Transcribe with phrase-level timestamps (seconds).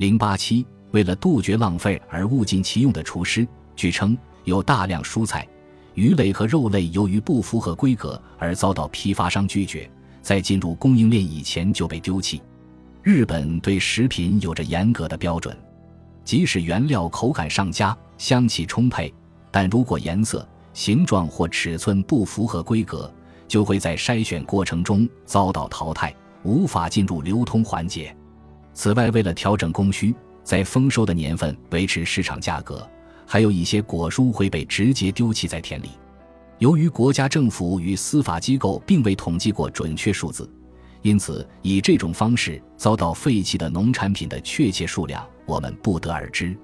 [0.00, 5.46] 零八七，为了杜绝浪费而物尽其用的厨师，据称有大量蔬菜、
[5.92, 9.90] 鱼类和肉类由于不符合规格而遭到批发商拒绝，
[10.22, 12.40] 在进入供应链以前就被丢弃。
[13.02, 15.54] 日本对食品有着严格的标准，
[16.24, 19.12] 即使原料口感上佳、香气充沛，
[19.50, 23.12] 但如果颜色、形状或尺寸不符合规格，
[23.46, 28.16] 就会在筛选过程中遭到淘汰，无法进入流通环节。
[28.72, 32.88] 此外，为了调整供需，在丰收的年份维持市场价格，
[33.26, 35.90] 还有一些果蔬会被直接丢弃在田里。
[36.58, 40.48] 由于国家政府与司法机构并未统计过准确数字，
[41.02, 46.56] 因此以这种方式遭到废弃的农产品的确切数量我们不得而知。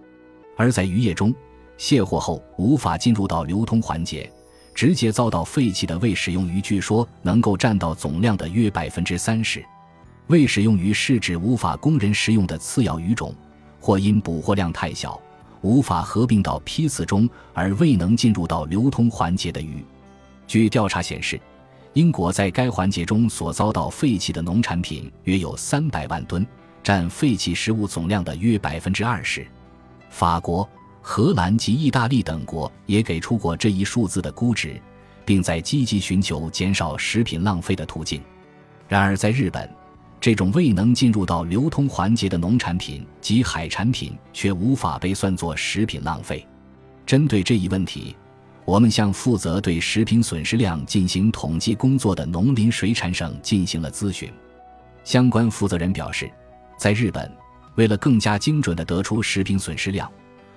[0.56, 1.34] 而在渔业中，
[1.76, 4.30] 卸货后无法进入到流通环节，
[4.74, 9.64] 直接遭到废弃的未使用鱼，据说能够占到总量的约百分之三十。
[10.28, 13.34] 未使用鱼是指无法供人食用的次要鱼种，
[13.80, 15.20] 或因捕获量太小，
[15.60, 19.84] 无法合并到批次中而未能进入到流通环节的鱼。
[20.48, 21.40] 据调查显示，
[21.92, 26.44] 英国在该环节中所遭到废弃的农产品约有三百万吨，
[26.82, 29.46] 占废弃食物总量的约百分之二十。
[30.10, 30.68] 法国、
[31.00, 34.80] 荷兰及意大利等国也给出过这一数字的估值，
[35.24, 38.20] 并在积极寻求减少食品浪费的途径。
[38.88, 39.68] 然而，在日本，
[40.20, 46.44] 这种未能进入到流通环节的农产品及海产品，却无法被算作食品浪费。
[47.04, 48.16] 针对这一问题，
[48.64, 54.28] 我们向负责对食品损失量进行统计工作的农林水产省进行了咨询。
[55.04, 56.28] 相关负责人表示，
[56.76, 57.30] 在日本，
[57.76, 60.10] 为了更加精准地得出食品损失量，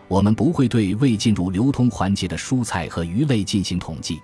[0.07, 4.19] 我们不会对未进入流通环节的蔬菜和鱼类进行统计，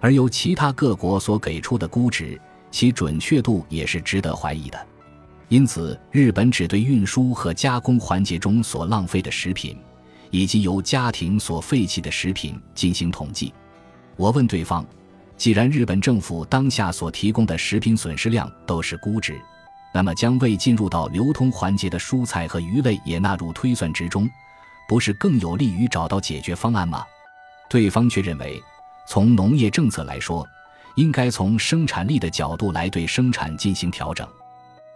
[0.00, 2.38] 而由其他各国所给出的估值。
[2.74, 4.86] 其准确度也是值得怀疑的，
[5.46, 9.78] 因此日本只对运输和加工环节中所浪费的食品，
[10.32, 13.54] 以及由家庭所废弃的食品进行统计。
[14.16, 14.84] 我问对方：
[15.36, 19.40] 既然日本政府当下所提供的食品损失量都是估值，
[19.94, 24.28] 那么将未进入到流通环节的蔬菜和鱼类也纳入推算之中，
[24.88, 27.04] 不是更有利于找到解决方案吗？
[27.70, 28.60] 对方却认为，
[29.06, 30.44] 从农业政策来说。
[30.96, 34.26] 应该从生产力的角度来对生产进行调整，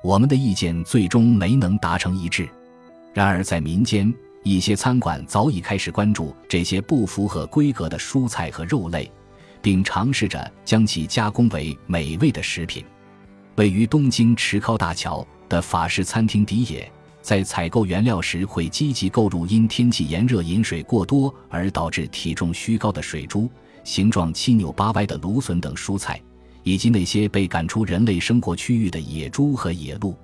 [0.03, 2.49] 我们的意见最终没能达成一致。
[3.13, 4.13] 然而，在民间，
[4.45, 9.11] 一些餐馆早已开始关注这些不符合规格的蔬菜和肉类，
[9.61, 12.85] 并尝试着将其加工为美味的食品。
[13.57, 16.89] 位于东京池尻大桥的法式餐厅迪野，
[17.21, 23.51] 在采购原料时会积极购入因天气炎热饮水过多而导致体重虚高的水猪。
[23.85, 26.21] 形状七扭八歪的芦笋等蔬菜，
[26.63, 30.17] 以及那些被赶出人类生活区域的野猪和野鹿。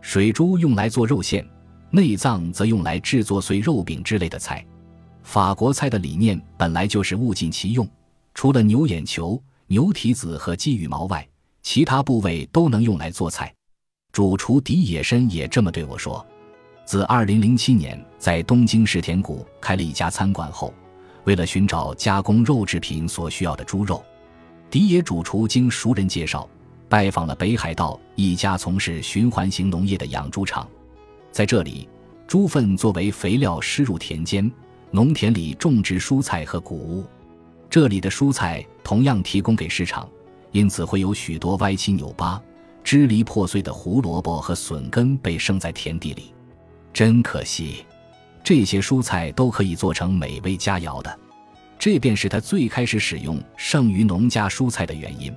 [0.00, 1.46] 水猪用来做肉馅，
[1.90, 4.64] 内脏则用来制作碎肉饼之类的菜。
[5.22, 7.88] 法国菜的理念本来就是物尽其用，
[8.34, 11.26] 除了牛眼球、牛蹄子和鸡羽毛外，
[11.62, 13.52] 其他部位都能用来做菜。
[14.12, 16.24] 主厨迪野深也这么对我说。
[16.86, 20.72] 自2007年在东京世田谷开了一家餐馆后。
[21.24, 24.02] 为了寻找加工肉制品所需要的猪肉，
[24.70, 26.48] 迪野主厨经熟人介绍，
[26.88, 30.68] 拜访了北海道一家从事循环型农业的养猪场。
[31.30, 31.88] 在这里，
[32.26, 34.50] 猪粪作为肥料施入田间，
[34.90, 37.04] 农田里种植蔬菜和谷物。
[37.68, 40.08] 这里的蔬菜同样提供给市场，
[40.50, 42.40] 因此会有许多歪七扭八、
[42.82, 46.34] 支离破碎的胡萝卜和笋根被生在田地里。
[46.92, 47.84] 真可惜。
[48.50, 51.18] 这些蔬菜都可以做成美味佳肴的，
[51.78, 55.32] 这便是他最开始使用剩余农家蔬菜的原因。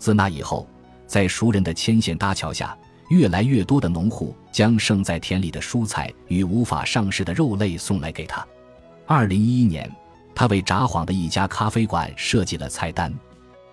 [0.00, 0.68] 自那以后，
[1.06, 2.76] 在熟人的牵线搭桥下，
[3.08, 8.44] 越来越多的农户将剩在田里的蔬菜与无法上市的肉类送来给他。
[9.06, 9.88] 二零一一年，
[10.34, 13.16] 他为札幌的一家咖啡馆设计了菜单。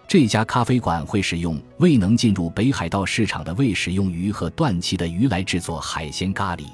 [0.08, 6.66] 这家咖啡馆会使用未能进入北海道市场的未食用鱼和断气的鱼来制作海鲜咖喱。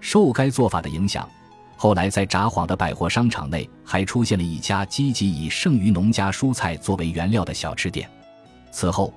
[0.00, 1.28] 受该做法的影响，
[1.76, 8.08] 后来在札幌的百货商场内还出现了一家积极以剩余农家蔬菜作为原料的小吃店。
[8.70, 9.12] 此后，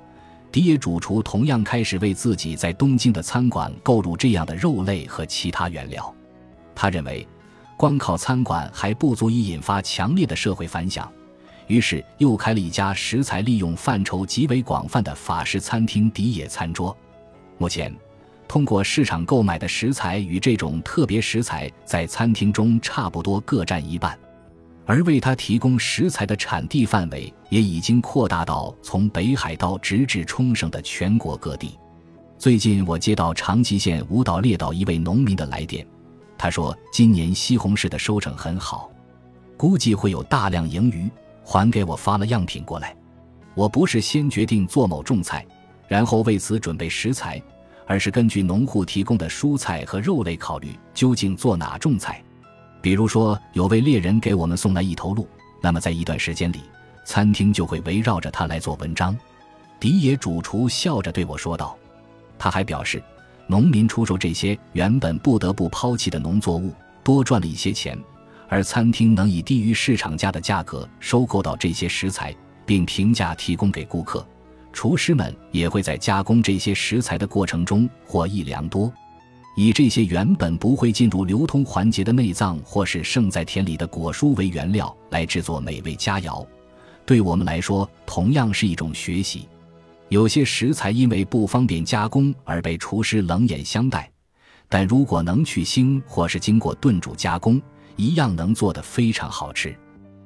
[0.51, 6.13] 迪野主厨同样开始为自己在东京的餐馆购入这样的肉类和其他原料。
[6.75, 7.27] 他认为，
[7.77, 11.11] 光靠餐馆还不足以引发强烈的社会反响，
[11.67, 16.95] 于是又开了一家食材利用范畴极为广泛的法式餐厅——迪野餐桌。
[17.57, 17.93] 目前。
[18.53, 24.15] 通过市场购买的食材与这种特别食材在餐厅中差不多各占一半，
[24.85, 31.79] 而为他提供食材的产地范围也已经扩大到从北海道直至冲绳的全国各地。
[32.37, 35.83] 最近我接到长崎县五岛列岛一位农民的来电，
[36.37, 38.91] 他说今年西红柿的收成很好，
[39.57, 41.09] 估计会有大量盈余，
[41.43, 42.95] 还给我发了样品过来。
[43.55, 45.43] 我不是先决定做某种菜，
[45.87, 47.41] 然后为此准备食材，
[47.85, 52.23] 而是根据农户提供的蔬菜和肉类考虑究竟做哪种菜。
[52.81, 55.27] 比如说，有位猎人给我们送来一头鹿，
[55.61, 56.61] 那么在一段时间里，
[57.05, 59.17] 餐厅就会围绕着他来做文章。
[59.79, 61.77] 迪野主厨笑着对我说道。
[62.37, 63.01] 他还表示，
[63.47, 67.97] 农民出售这些原本不得不抛弃的农作物，多赚了一些钱，
[68.49, 72.35] 而餐厅能以低于市场价的价格收购到这些食材，
[72.65, 74.25] 并平价提供给顾客。
[74.73, 78.91] 厨师们也会在加工这些食材的过程中获益良多。
[79.55, 86.45] 以这些原本不会进入流通环节的内脏或是剩在田里的果蔬为原料来制作美味佳肴，
[87.05, 89.47] 对我们来说同样是一种学习。
[90.09, 94.11] 有些食材因为不方便加工而被厨师冷眼相待，
[94.67, 97.61] 但如果能去腥或是经过炖煮加工，
[97.95, 99.75] 一样能做得非常好吃。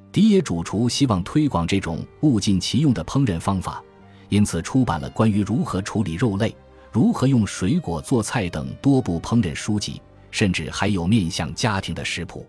[0.10, 3.84] 迪野主厨希望推广这种物尽其用的烹饪方法，
[4.30, 6.56] 因此出版了关于如何处理肉类。
[6.92, 10.02] 如何用水果做菜等多部烹饪书籍，
[10.32, 12.46] 甚至还有面向家庭的食谱。